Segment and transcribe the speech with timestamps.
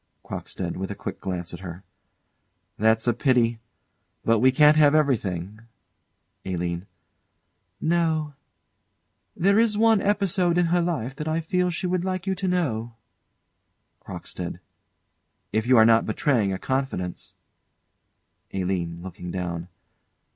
[0.25, 0.77] CROCKSTEAD.
[0.77, 1.83] [With a quick glance at her.]
[2.75, 3.59] That's a pity.
[4.25, 5.59] But we can't have everything.
[6.43, 6.87] ALINE.
[7.79, 8.33] No.
[9.35, 12.47] There is one episode in her life that I feel she would like you to
[12.47, 12.95] know
[14.03, 14.59] CROCKSTEAD.
[15.53, 17.35] If you are not betraying a confidence
[18.55, 19.03] ALINE.
[19.03, 19.67] [_Looking down.